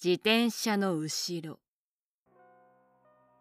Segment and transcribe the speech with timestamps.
[0.00, 1.58] 自転車の後ろ。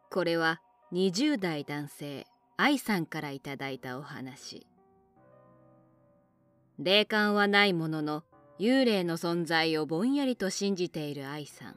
[0.10, 0.60] これは
[0.92, 2.26] 20代男性
[2.58, 4.66] 愛さんからいただいたお話。
[6.80, 8.24] 霊感はないものの
[8.60, 11.76] 幽霊の存在をぼんやりと信じている愛さん。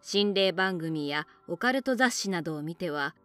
[0.00, 3.16] 心霊番組やオカルト雑誌などを見ては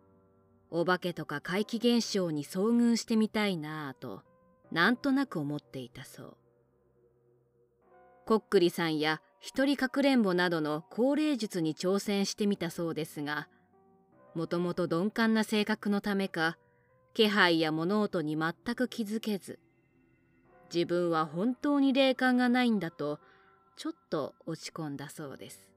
[0.72, 4.24] お化けとか怪奇現象に遭遇してみたいなぁと
[4.72, 6.38] なんとなく思っていたそう。
[8.26, 13.48] こっくりさんや一人かくれんぼなどの高齢術に挑戦してみたそうですが
[14.34, 16.58] もともと鈍感な性格のためか
[17.14, 19.60] 気配や物音に全く気づけず
[20.74, 23.20] 自分は本当に霊感がないんだと
[23.78, 25.70] ちょっと落ち込んだそうです。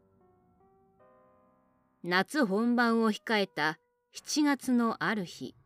[2.05, 3.79] 夏本番を控えた
[4.15, 5.57] 7月のある日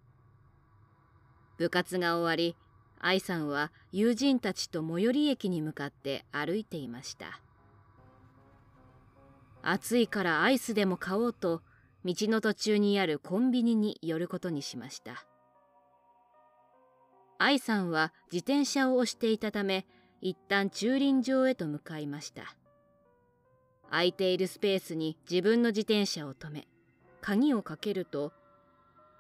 [1.59, 2.57] 部活が終わり
[2.99, 7.42] 愛さんは友人たちと最寄り駅に向かって歩いていました。
[9.63, 11.63] 暑いからアイスでも買おうと
[12.05, 15.25] 道の途中にあるコンビニに寄ることにしました。
[17.39, 19.87] 愛さんは自転車を押していたため
[20.21, 22.57] 一旦駐輪場へと向かいました。
[23.91, 26.67] 空いているスペースに自分の自転車を止め
[27.21, 28.33] 鍵をかけると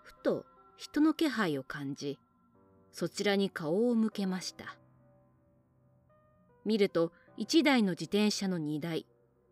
[0.02, 2.18] ふと人の気配を感じ
[2.90, 4.76] そちらに顔を向けました。
[6.64, 9.06] 見ると1台の自転車の荷台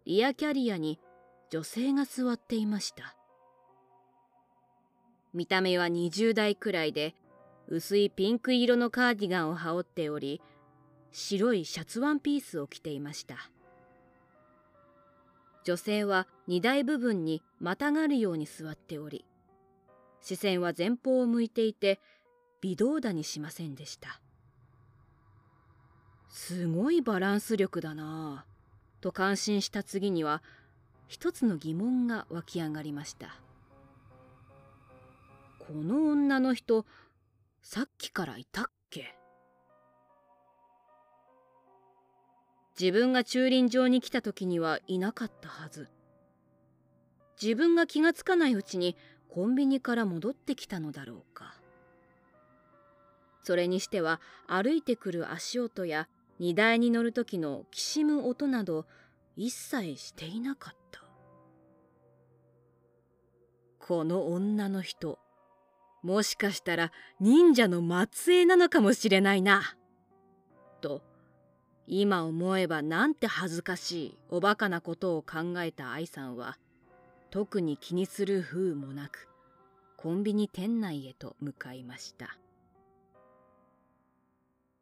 [0.07, 0.99] リアキャリアに
[1.51, 3.17] 女性が座っていました。
[5.33, 7.15] 見た目は20代くらいで
[7.69, 10.41] 薄いピンク色のカーディガンを羽織っており
[11.13, 13.51] 白いシャツワンピースを着ていました。
[15.65, 19.27] 女性は荷台部分にまたがるように座っており
[20.23, 22.01] 視線は前方を向いていて
[22.63, 24.21] 微動だにしませんでした。
[26.29, 28.50] すごいバランス力だなぁ
[29.01, 30.43] と感心した次には
[31.09, 33.37] 一つの疑問が湧き上がりました。
[35.59, 36.85] この女の人
[37.63, 39.15] さっきからいたっけ？
[42.79, 45.89] 自分が駐輪場に来た時にはいなかったはず。
[47.41, 48.97] 自分が気がつかないうちに
[49.29, 51.55] コンビニから戻ってきたのだろうか。
[53.43, 56.09] それにしては歩いてくる足音や
[56.39, 58.87] 荷台に乗る時のきしむ音など
[59.37, 61.01] 一切していなかった。
[63.79, 65.19] この女の人
[66.03, 69.77] もしかしたら忍者の末裔なのかもしれないな。
[70.81, 71.03] と
[71.87, 76.57] 今思えばなんて恥ずかしいおバカなことを考えた愛さんは
[77.31, 79.29] 特に気にする風もなく
[79.97, 82.39] コンビニ店内へと向かいました。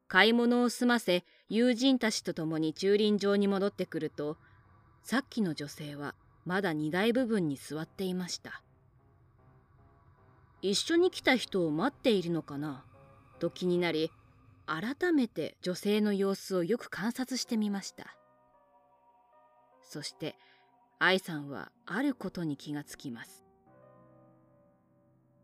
[0.09, 4.37] 買い物を済ませ友人たちと共に駐輪場に戻ってくると
[5.03, 6.15] さっきの女性は
[6.45, 8.63] まだ荷台部分に座っていました
[10.61, 12.85] 一緒に来た人を待っているのかな？
[13.39, 14.11] と気になり
[14.67, 18.17] 改めて女性の様子をよく観察してみました。
[19.83, 20.35] そして
[20.99, 23.45] 愛さんはあることに気がつきます。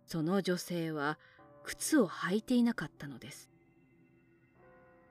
[0.04, 1.18] その女性は
[1.62, 3.48] 靴を履いていなかったのです。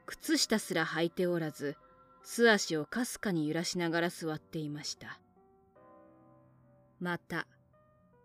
[0.06, 1.76] 靴下すら履いておらず
[2.24, 5.20] 素足をかすかに揺らしながら座っていました。
[7.00, 7.48] また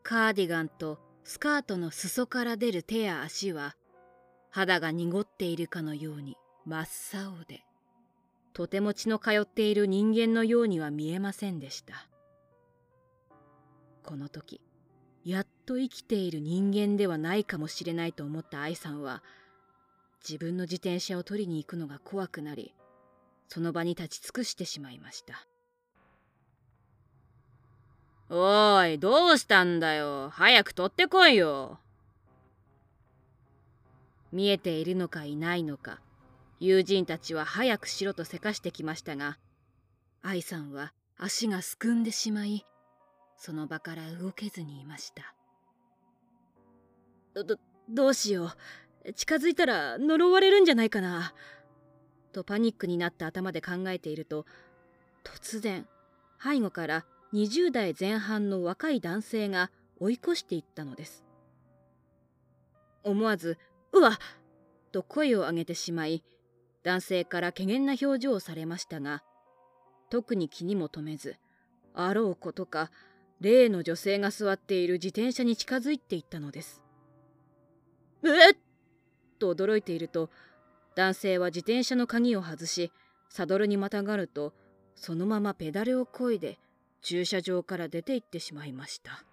[0.03, 3.75] カーディガンとスカートの裾から出る手や足は
[4.51, 6.87] 肌が濁っているかのように真っ
[7.23, 7.65] 青で
[8.53, 12.09] とても血の通っている人間のようには見えませんでした。
[14.03, 14.61] この時
[15.25, 19.23] やっと生きている人間ではないかもしれないと思った愛さんは
[20.29, 22.75] 自分の自転車を取りに行くのが怖くなり
[23.49, 25.47] その場に立ち尽くしてしまいました。
[28.29, 30.29] おいどうしたんだよ？
[30.31, 31.81] 早く取ってこいよ。
[34.31, 36.01] 見えているのかいないのか
[36.61, 39.39] 友人たちは早くしろとせかしてきましたが
[40.21, 42.67] 愛さんは足がすくんでしまい
[43.39, 45.35] その場から動けずにいました。
[47.35, 47.57] ど
[47.89, 48.53] どうしよう
[49.15, 51.35] 近づいたら呪われるんじゃないかな。
[52.33, 54.45] とパニックになった頭で考えていると
[55.25, 55.87] 突然
[56.43, 61.25] 背後から20代前半の若い男性が追い越していったのです。
[63.03, 63.59] 思わず
[63.93, 64.19] 「うわ!」
[64.93, 66.23] と声を上げてしまい
[66.83, 69.23] 男性から怪げな表情をされましたが
[70.11, 71.37] 特に気にも留めず
[71.95, 72.91] あろうことか
[73.41, 76.83] 例の女性が座っている自転車に近づいていったのです
[78.25, 78.68] えっ！
[79.39, 80.31] と驚いていると
[80.95, 82.93] 男性は自転車の鍵を外し
[83.31, 84.53] サドルにまたがると
[84.95, 86.59] そのままペダルをこいで
[87.03, 89.25] 駐車場から出て行ってしまいました。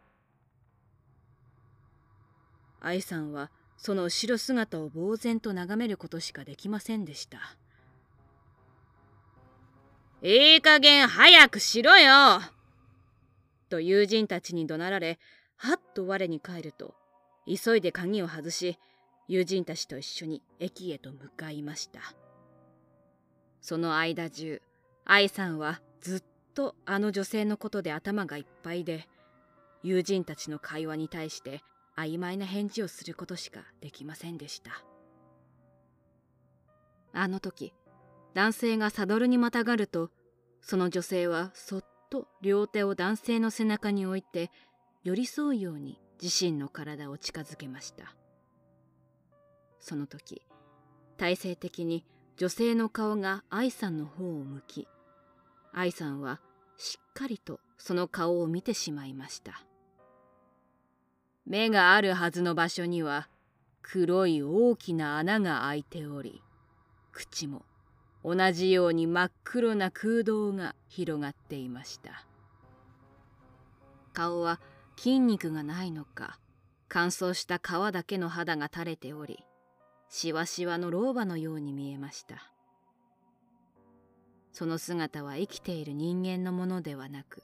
[2.86, 7.40] 愛さんはその後ろ姿を呆然と眺めることしかできませんでした
[10.22, 12.42] いい加減早くしろよ！
[13.70, 15.18] と友人たちに怒鳴られ
[15.58, 16.94] はっと我に返ると
[17.48, 18.78] 急いで鍵を外し
[19.28, 22.00] 友人たちと一緒に駅へと向かいました。
[23.62, 24.62] その間中
[25.06, 26.24] 愛さんはずっ
[26.54, 29.08] とあの女性のことで頭がいっぱいで
[29.84, 31.62] 友人たちの会話に対して
[31.98, 34.84] 曖昧な返事をすることしかできませんでした。
[37.14, 37.74] あの時
[38.34, 40.12] 男性がサドルにまたがると
[40.62, 44.52] その女性はそっと両手を男性の背中に置いて
[45.04, 48.16] 寄り添うように自身の体を近づけました。
[49.86, 50.42] その時
[51.16, 52.04] 体制的に
[52.38, 54.88] 女性の顔が愛さんの方を向き
[55.74, 56.42] 愛さんは
[56.76, 59.64] しっかりとその顔を見てしまいました。
[61.46, 63.30] 目があるはずの場所には
[63.84, 66.42] 黒い大きな穴が開いており
[67.12, 67.64] 口も
[68.24, 72.26] 同じように真っ黒な空洞が広がっていました。
[74.14, 74.60] 顔は
[74.98, 76.40] 筋肉がないのか
[76.90, 79.46] 乾燥した皮だけの肌が垂れており
[80.10, 82.52] しわしわの老婆のように見えました。
[84.52, 87.44] その姿は生きている人間のものではなく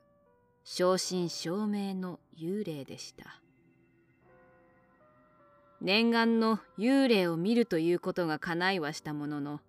[0.64, 3.42] 正真正銘の幽霊でした。
[5.82, 9.60] 念願の幽霊を見るということが叶いはしたものの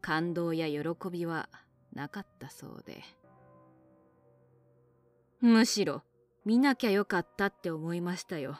[0.00, 1.48] 感動や喜びは
[1.92, 3.02] なかったそうで。
[5.40, 6.02] むしろ
[6.44, 8.56] 見なきゃよかったって思いましたよ。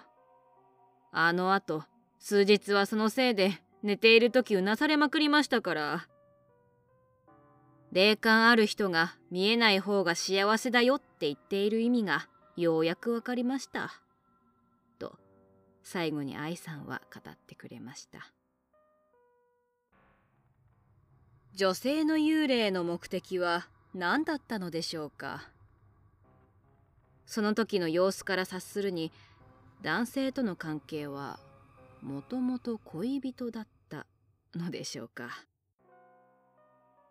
[1.12, 1.85] あのあと、
[2.19, 6.09] 数日はそのせいで寝ている時うなされまくりましたから。
[7.93, 13.93] 霊感ある人が見えない方が幸せだよって言っている意味がようやくわかりました。
[14.99, 15.19] と、
[15.83, 18.33] 最後に愛さんは語ってくれました。
[21.55, 25.49] 女性の幽霊の目的は何だったのでしょうか
[27.25, 29.11] その時の様子から察するに
[29.81, 31.41] 男性との関係は
[32.03, 34.07] もともと恋人だった
[34.55, 35.31] のでしょうか。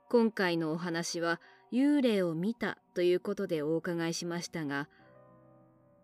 [0.09, 1.41] 今回のお話は
[1.71, 4.87] 幽霊を見たということでお伺いしましたが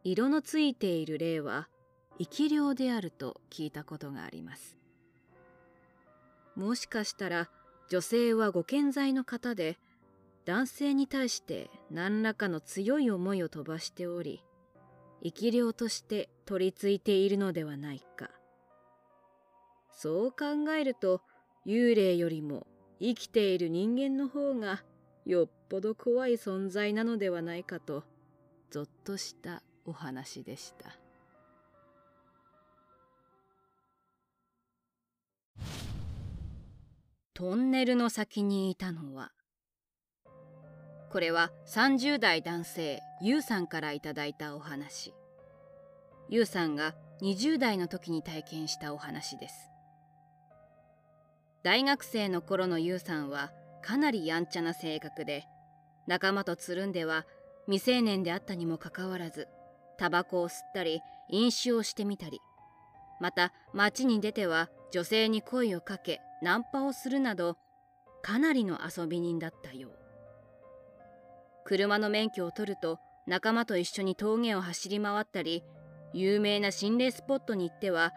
[0.04, 1.70] 色のついている霊は
[2.18, 4.78] 生き量であると聞いたことがあります。
[6.56, 7.50] もしかしたら
[7.90, 9.78] 女性はご健在の方で
[10.46, 14.44] 男性に対して何らかの強い思いを飛ばしており
[15.24, 18.32] 生き量として取り付いているのではないか。
[19.92, 21.22] そう考えると
[21.66, 22.66] 幽霊よりも
[23.00, 24.84] 生きている人間の方が
[25.26, 28.04] よっぽど怖い存在なのではないかと
[28.70, 30.98] ぞっとしたお話でした。
[37.34, 39.32] トンネルの先にいたのは
[41.12, 45.14] これは30代男性ゆうさんからいただいたお話。
[46.30, 49.71] ゆうさんが20代の時に体験したお話です。
[51.64, 53.52] 大学生の頃のゆうさんは
[53.84, 55.46] かなりやんちゃな性格で
[56.08, 57.26] 仲間とつるんでは
[57.68, 59.48] 未成年であったにもかかわらず
[59.98, 62.40] タバコを吸ったり飲酒をしてみたり。
[63.20, 67.56] また街に出ては女性に声をかけナンパをするなど
[68.24, 69.92] かなりの遊び人だったよう。
[71.64, 75.64] 車の免許を取ると仲間と一緒に峠を走り回ったり
[76.14, 78.12] 有名な心霊スポットに行っては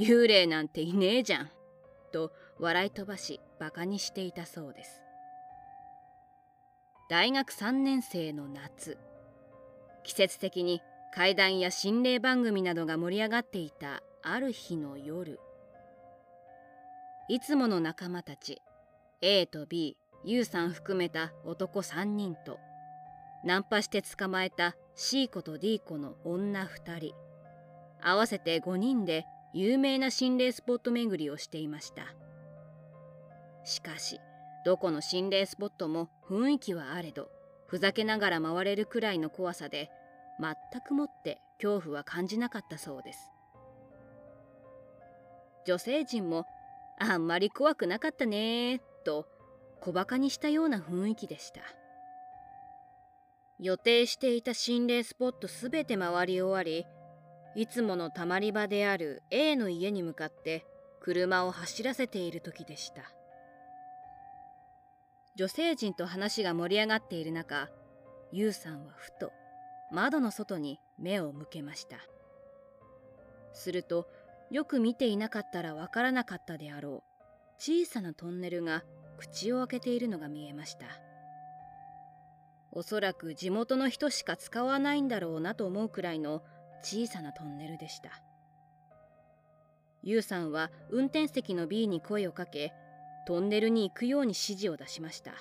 [0.00, 1.50] 幽霊なんていねえじゃん
[2.12, 2.30] と
[2.64, 5.02] 笑い飛ばしバカにしていたそうです。
[7.10, 8.96] 大学3年生の夏。
[10.04, 10.80] 季節的に
[11.14, 15.38] 怪談や心霊番組などが盛り上がっていたある日の夜。
[17.28, 18.60] いつもの仲間たち
[19.20, 22.58] A と B ユウさん含めた男3人と
[23.44, 27.14] ナンパして捕まえた C 子と D 子の女2人
[28.02, 32.23] 合わせて5人で有名な心霊スポット巡りをしていました。
[33.64, 34.20] しかし
[34.64, 37.28] どこの心霊スポットも雰囲気はあれど
[37.66, 39.90] ふざけながら回れるくらいの怖さで
[40.40, 43.30] 全くもって恐怖は感じなかったそうです。
[45.66, 46.44] 女性陣も
[46.98, 49.26] あんまり怖くなかったねと
[49.80, 51.60] 小バカにしたような雰囲気でした。
[53.58, 56.86] 予定していた心霊スポットすべて回り終わり
[57.54, 60.66] いつものたまり場である A の家に向かって
[61.00, 63.02] 車を走らせている時でした。
[65.36, 67.68] 女性陣と話が盛り上がっている中
[68.30, 69.32] ユウさんはふと
[69.90, 71.96] 窓の外に目を向けました。
[73.52, 74.08] すると
[74.50, 77.02] よく見ていなかったらわからなかったであろう
[77.58, 78.84] 小さなトンネルが
[79.18, 80.86] 口を開けているのが見えました。
[82.72, 86.42] おそらく地元の人しか使わないんだろうなと思うくらいの
[86.82, 88.22] 小さなトンネルでした。
[90.02, 92.72] ユウさんは運転席の B に声をかけ
[93.26, 95.32] トンネルに行くように指示を出しました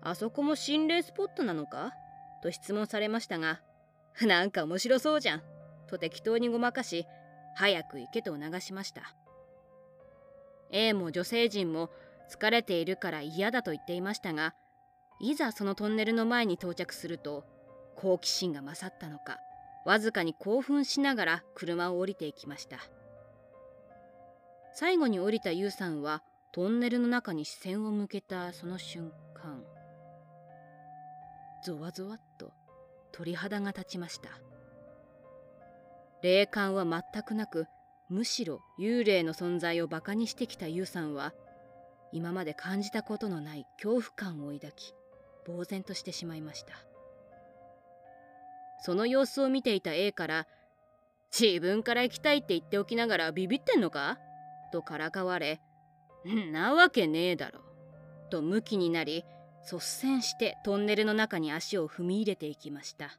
[0.00, 1.92] あそこも心霊スポットなのか？
[2.42, 3.60] と質問されましたが
[4.22, 5.42] なんか面白そうじゃん
[5.88, 7.06] と適当にごまかし
[7.54, 9.14] 早く行けと促しました
[10.70, 11.90] A も女性陣も
[12.30, 14.54] 疲れているから嫌だと言っていましたが
[15.20, 17.44] いざそのトンネルの前に到着すると
[17.96, 19.40] 好奇心が勝ったのか
[19.84, 22.78] わずかに興奮しながら車を降りていきました。
[24.72, 26.22] 最後に降りたユウさんは
[26.52, 29.64] トンネルの中に視線を向けたその瞬間。
[31.64, 32.52] ゾワゾワっと
[33.12, 34.30] 鳥肌が立ちました。
[36.22, 37.66] 霊感は全くなく
[38.08, 41.34] むしろ幽霊の存在をバカにしてきたユウさんは
[42.12, 44.94] 今まで感じたことのない恐怖感を抱き
[45.46, 46.72] 呆然としてしまいました。
[48.80, 50.46] その様子を見ていた A から
[51.36, 54.18] 「自分から行きたいって言っておきながらビビってんのか?」
[54.70, 55.60] とからかわれ
[56.52, 57.60] 「なわけねえだろ」
[58.30, 59.24] とムキになり
[59.62, 63.18] 率先してトンネルの中に足を踏み入れていきました。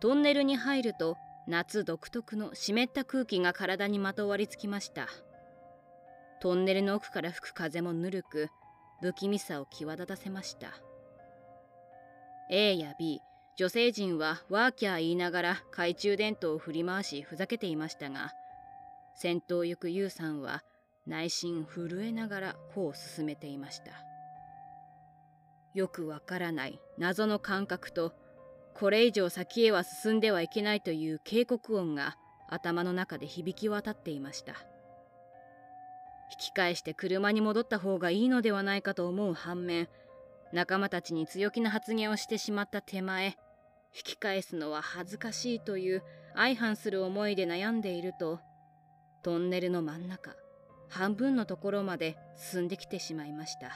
[0.00, 1.16] トンネルに入ると
[1.46, 5.08] 夏独特の湿った空気が体にまとわりつきました。
[6.40, 8.48] トンネルの奥から吹く風もぬるく
[9.00, 10.72] 不気味さを際立たせました。
[12.50, 13.20] A や B
[13.56, 18.32] 女性陣はワーキャー言いながら懐中電灯を振り回しふざけていましたが
[19.20, 20.62] 先頭行く U さんは
[21.04, 23.90] 内心震えながら歩を進めていました。
[25.74, 28.12] よくわからない謎の感覚と
[28.74, 32.16] これ以上先へは進んではいけないという警告音が
[32.48, 34.52] 頭の中で響き渡っていました。
[36.30, 39.88] 引き返して車に戻った方がいいのではないかと思う反面
[40.52, 43.32] 仲間たちに強気な発言をしてしまった手前引
[44.04, 46.02] き返すのは恥ずかしいという
[46.36, 48.40] 相反する思いで悩んでいると
[49.22, 50.34] トンネルの真ん中
[50.88, 53.72] 半分のところまで進んできてしまいました。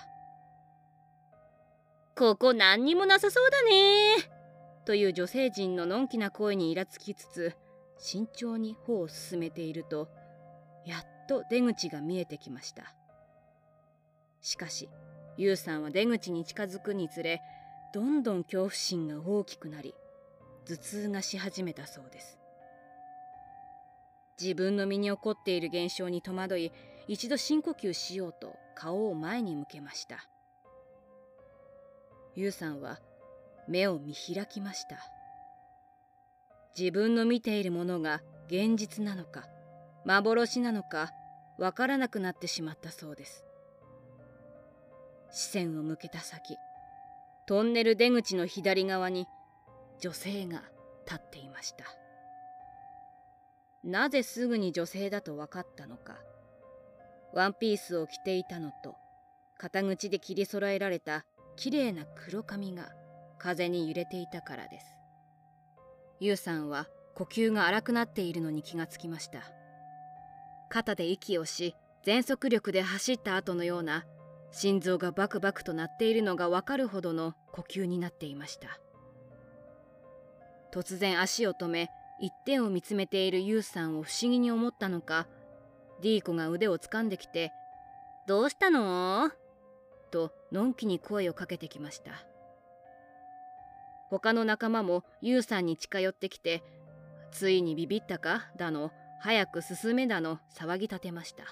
[2.16, 4.30] ここ何にもなさそうだね
[4.84, 7.56] という女性陣ののんきな声にイラつきつつ
[7.98, 10.08] 慎重に歩を進めていると
[10.84, 12.94] やっと出口が見えてきました。
[14.40, 14.88] しかし
[15.36, 17.40] ユウさんは出口に近づくにつれ
[17.94, 19.94] どんどん恐怖心が大きくなり
[20.66, 22.41] 頭痛がし始めたそうです。
[24.42, 26.72] 自分の身に起こっている現象に戸惑い
[27.06, 30.26] 一度深呼吸しようと顔を前に向けました。
[32.34, 32.98] ユウさんは
[33.68, 34.96] 目を見開きました。
[36.76, 39.46] 自分の見ているものが現実なのか
[40.04, 41.12] 幻なのか
[41.58, 43.44] わからなくなってしまったそうです。
[45.30, 46.58] 視線を向けた先
[47.46, 49.28] トンネル出口の左側に
[50.00, 50.62] 女性が
[51.06, 51.84] 立っていました。
[53.84, 56.18] なぜすぐに女性だと分かったのか。
[57.32, 58.94] ワンピースを着ていたのと
[59.58, 61.24] 肩口で切り揃えられた
[61.56, 62.92] きれいな黒髪が
[63.38, 64.86] 風に揺れていたからです。
[66.20, 69.40] ユウさんは呼吸が荒くなっているのに気がつきました。
[70.68, 71.74] 肩で息をし
[72.04, 74.04] 全速力で走った後のような
[74.50, 78.78] 心臓がバクバクと鳴っているのがわかるほどの呼吸になっていました。
[80.72, 81.90] 突然足を止め
[82.22, 85.26] 一点を見つめているユウさんを不思議に思ったのか
[86.00, 87.52] ディーコが腕を掴んできて
[88.26, 89.30] 「どうしたの?」
[90.10, 92.12] とのんきに声をかけてきました
[94.08, 96.62] 他の仲間もユウさんに近寄ってきて
[97.32, 101.44] 「ついにビビったか?」だの「早く進めだの騒ぎ立てました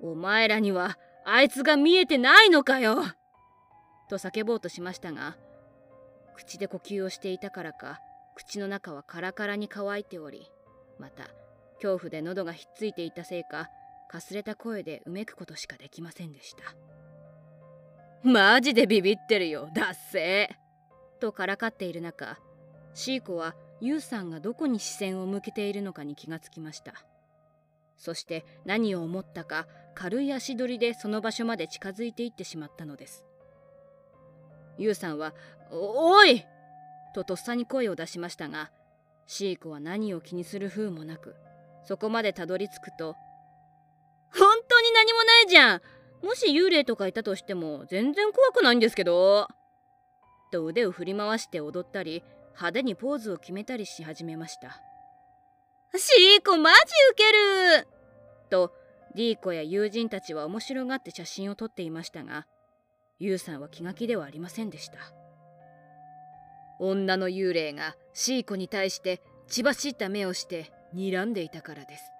[0.00, 3.02] お前らにはあいつが見えてないのかよ
[4.08, 5.36] と叫ぼうとしましたが
[6.34, 8.00] 口で呼吸をしていたからか
[8.34, 10.50] 口の中はカラカラに乾いており
[10.98, 11.28] また
[11.76, 13.68] 恐怖で喉がひっついていたせいか
[14.08, 16.62] かすれた声でうめくことしかできませんでした。
[18.22, 20.48] マジでビビってるよだっせ
[21.18, 22.38] とからかっている中
[22.94, 26.94] シーコはユウさんがどこに視線を向けているのかに気がつきました。
[27.96, 33.24] そして何を思ったか軽い足取りでその場所まで近づいていってしまったのです。
[34.78, 35.34] ユウさんは
[35.70, 36.44] 「おい!」
[37.14, 38.70] ととっさに声を出しましたが
[39.26, 41.34] シーコは何を気にする風もなく
[41.84, 43.14] そこまでたどり着くと
[44.34, 45.82] 「本当に何もないじゃん。
[46.22, 49.48] もし幽霊とかいたとしても全然怖くないんですけど。
[50.50, 54.80] と腕を振り回して踊ったり派手にポーズを決めたりし始めました。
[55.96, 56.78] シーコマジ
[57.10, 57.32] ウケ
[57.80, 57.88] る。
[58.50, 58.72] と
[59.14, 62.46] ディーコや友人たちは面白がって写真を撮っていましたが
[63.18, 65.21] ユウさんは気が気ではありませんでした。
[66.90, 72.12] 女の幽霊がシーコに対して血走った目をして睨んでいたからです。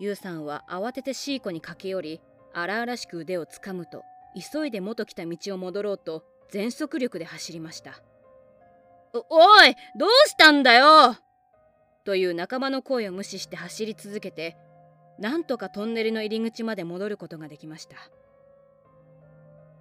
[0.00, 2.20] ユウさんは慌ててシーコに駆け寄り
[2.52, 4.02] 荒々しく腕をつかむと
[4.52, 8.02] 急いで元来た道を戻ろうと全速力で走りました
[9.12, 11.16] おおいどうしたんだよ！
[12.04, 14.56] という仲間の声を無視して走り続けて
[15.18, 17.96] なんとかトンネルの入り口まで戻ることができました。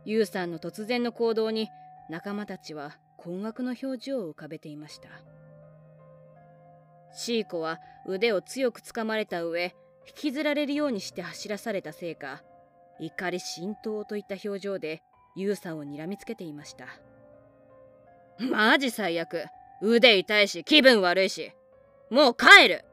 [0.03, 1.69] ユウさんの突然の行動に
[2.09, 5.09] 仲間たちは困惑の表情を浮かべていました。
[7.11, 9.75] シーコは腕を強くつかまれた上
[10.07, 12.43] 引きずられるようにして走らされたせいか
[12.99, 15.01] 怒り心頭といった表情で
[15.35, 16.85] ユウさんを睨みつけていました。
[18.39, 19.45] マジ最悪。
[19.81, 21.53] 腕痛いし気分悪いし
[22.09, 22.83] もう帰る！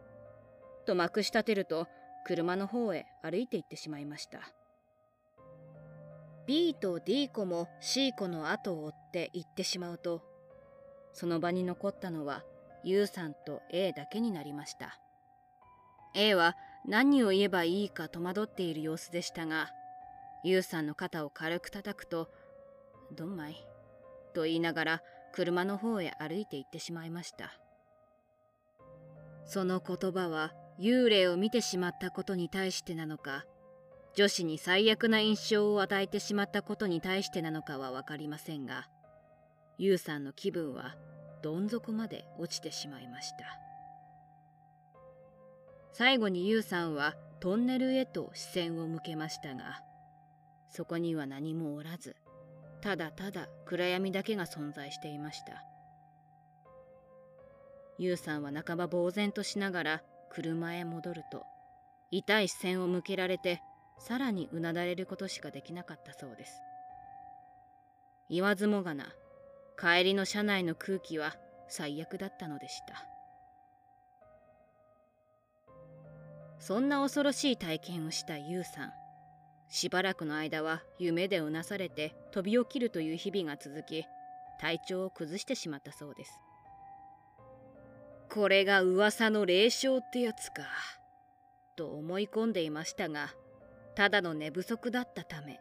[0.87, 1.89] とまくし立てると
[2.25, 4.39] 車の方へ歩いて行ってしまいました。
[6.47, 10.23] B と D 子も C 子の後を追って行ってしまうと
[11.13, 12.45] その場に残ったのは
[12.85, 15.01] U さんと A だけになりました。
[16.15, 19.71] A は何を言えばいいか戸惑っている様子でしたが
[20.45, 22.31] U さんの肩を軽く叩くと
[23.13, 23.57] 「どんまい」
[24.33, 27.59] と言いながら車の方へ歩いて行ってしまいました。
[29.45, 33.45] その言葉は幽霊を見てしまったことに対してなのか
[34.17, 38.89] 女子に最悪な印象を与えてしまったことに対してなのかは分かりませんが
[39.77, 40.97] ユウさんの気分は
[41.43, 43.61] どん底まで落ちてしまいました。
[45.93, 49.83] 最後にユウさんはトンネルへと視線を向けましたが
[50.71, 52.17] そこには何もおらず
[52.81, 55.63] ただただ暗闇だけが存在していました。
[57.99, 61.45] ユウさんは半ば呆然としながら車へ戻ると
[62.11, 63.63] 痛い視線を向けられて
[63.99, 66.63] さらにうなだれることしかできなかったそうです。
[68.29, 69.07] 言わずもがな
[69.79, 71.37] 帰りの車内の空気は
[71.69, 73.07] 最悪だったのでした。
[76.59, 78.93] そんな恐ろしい体験をしたユウさん
[79.69, 84.05] しばらくの間は夢でうなされて飛び起きるという日々が続き
[84.61, 86.33] 体調を崩してしまったそうです。
[88.33, 90.63] これが噂の霊障ってやつか
[91.77, 93.31] と思い込んでいましたが
[93.97, 95.59] ただの寝不足だったため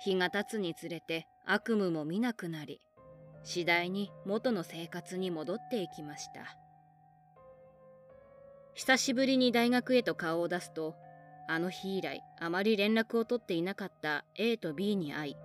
[0.00, 2.80] 日が経つにつれて悪夢も見なくなり
[3.44, 6.56] 次第に元の生活に戻っていきました。
[8.72, 10.96] 久しぶりに大学へと顔を出すと
[11.46, 15.36] あの日以来あまり連絡を取っていなかった A と B に会い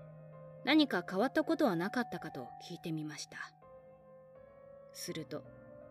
[0.64, 3.38] 何か変わったことはなかったかと聞いてみました。
[4.94, 5.44] すると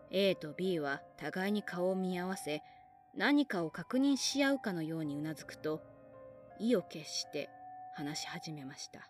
[0.09, 2.61] A と B は互いに顔を見合わせ
[3.15, 5.81] 何かを確認し合うかのようにうなずくと
[6.59, 7.49] 意を決して
[7.93, 9.09] 話し始めました。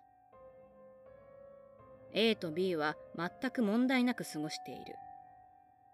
[2.14, 4.96] A と B は全く問題なく過ごしている。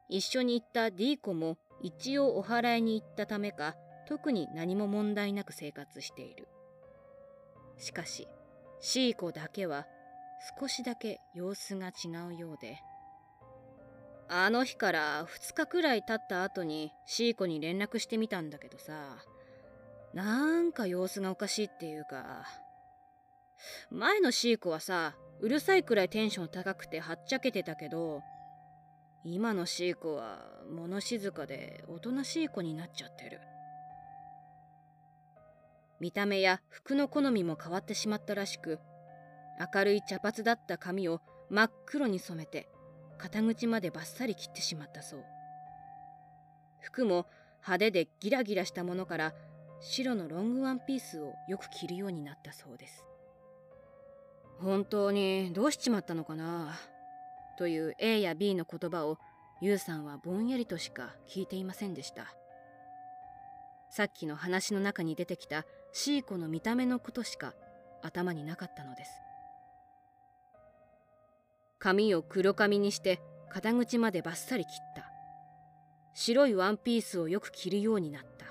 [0.08, 3.76] 一緒に行った D 子も一応お祓いに行ったためか
[4.08, 6.48] 特に何も問題なく生活している。
[7.78, 8.28] しかし
[8.80, 9.86] C 子だけは
[10.60, 12.78] 少しだけ様子が違うようで
[14.28, 19.18] あの日から2日くらい経った後にシーコに連絡してみたんだけどさ
[20.16, 22.46] なんか様子がおかしいっていうか。
[23.90, 28.22] 前のシーコはさうるさいくらいテンション高くてはっちゃけてたけど
[29.24, 33.40] 今のシーコは物静かでおとなしい子になっちゃってる。
[36.00, 38.80] 見た目や服の好みも変わってしまったらしく
[39.74, 42.68] 明るい茶髪だった髪を真っ黒に染めて
[43.18, 45.26] 肩口までバッサリ切ってしまったそう。
[46.82, 47.26] 服も
[47.62, 49.34] 派手でギラギラしたものから
[49.88, 53.06] 白のロングワンピースをよく着るようになったそうです。
[54.60, 56.74] 本当にどうしちまったのかな？
[57.58, 59.20] という A や B の言葉を
[59.62, 62.34] ユウさんはぼんやりとしか聞いていませんでした。
[63.92, 67.54] さっきの話の中に出てきたシーコの見た目のことしか
[68.02, 69.12] 頭になかったのです。
[71.78, 75.12] 髪を黒髪にして肩口までバッサリ切った。
[76.16, 78.46] 白いワンピースをよく着るようになった。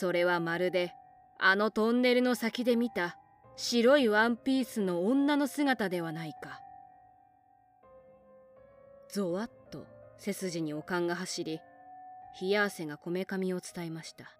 [0.00, 0.94] それはまるで
[1.40, 3.18] あのトンネルの先で見た
[3.56, 6.60] 白いワンピースの女の姿ではないか。
[9.10, 11.58] ゾワッと背筋におかんが走り
[12.40, 14.30] 冷や汗がこめかみを伝えました。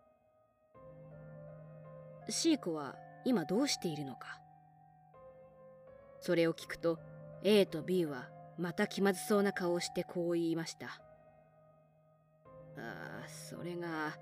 [2.28, 2.94] シーコは
[3.24, 4.38] 今どうしているのか？
[6.20, 7.00] それを聞くと
[7.42, 10.86] A と B はまた気まずそうな顔をしてこう言いました。
[12.76, 14.16] ああそれが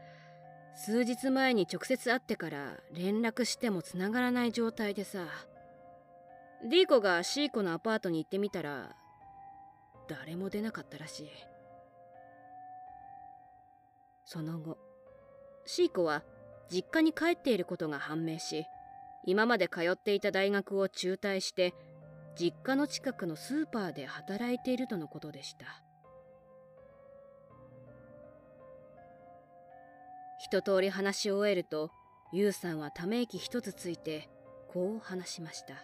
[0.76, 5.26] 数日前に直接会ってから連絡しても繋がらない状態でさ。
[6.68, 8.94] D 子が C 子のアパートに行ってみたら
[10.08, 11.28] 誰も出なかったらしい。
[14.24, 14.78] その後
[15.64, 16.22] C 子は
[16.70, 18.66] 実家に帰っていることが判明し
[19.24, 21.74] 今まで通っていた大学を中退して
[22.38, 25.85] 実家の近くのスーパーで働いているとのことでした。
[30.46, 31.90] 一通り話し終えると
[32.32, 34.28] ユウさんはため息一つついて
[34.72, 35.74] こう話しました。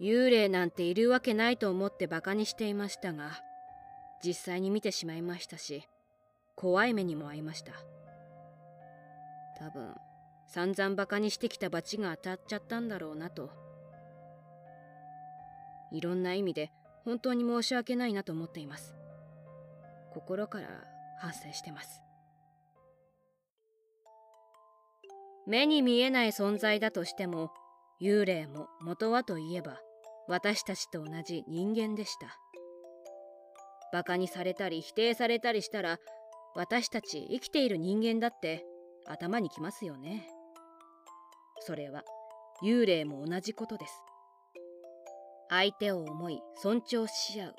[0.00, 3.42] 幽霊なんているわけないと思ってバカにしていましたが
[4.24, 5.82] 実際に見てしまいましたし
[6.56, 7.72] 怖い目にも遭いました。
[9.58, 9.94] 多分
[10.46, 13.50] 散々バカにしてきた罰が当たっちゃったんだろうなと。
[15.92, 16.70] いろんな意味で
[17.04, 18.96] 本当に申し訳ないなと思っています。
[20.14, 20.68] 心から
[21.20, 22.00] 反省してます。
[25.46, 27.50] 目に見えない存在だとしても
[28.00, 29.78] 幽霊も元はといえば
[30.28, 32.38] 私たちと同じ人間でした。
[33.92, 35.98] バカにされたり否定されたりしたら
[36.54, 38.64] 私たち生きている人間だって
[39.06, 40.28] 頭にきますよね。
[41.60, 42.04] それは
[42.62, 43.92] 幽霊も同じことです。
[45.48, 47.54] 相手を思い尊重し合う。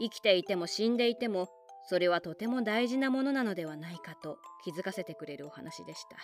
[0.00, 1.48] 生きていても死んでいても
[1.88, 6.16] それはとても大事なものなのではないかと気づかせてくれるお話でした。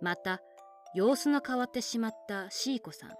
[0.00, 0.40] また
[0.94, 3.10] 様子の変わってしまったシーコさん。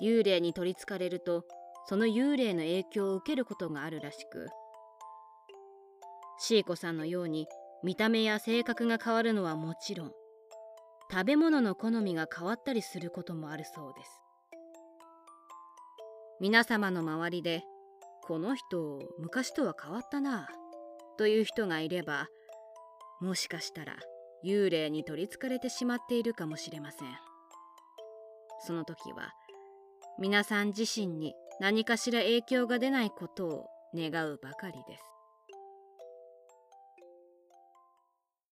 [0.00, 1.44] 幽霊に取りつかれると
[1.86, 4.48] その幽霊の影響を受けることがあるらしく
[6.38, 7.46] シーコさんのように
[7.82, 10.12] 見た目や性格が変わるのはもちろん
[11.10, 14.20] 食べ物の好みが変わったりすることもあるそうです。
[16.40, 17.62] 皆様の周りで
[18.26, 20.48] この人昔とは変わったな
[21.18, 22.28] という人がいれば
[23.20, 23.96] もしかしたら
[24.44, 27.08] 幽霊に取りつかれてしまっているかもしれません。
[28.66, 29.32] その時は
[30.18, 35.13] 皆さん自身に何かしら影響が出ないことを願うばかりです。